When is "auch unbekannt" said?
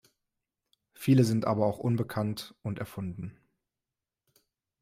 1.67-2.55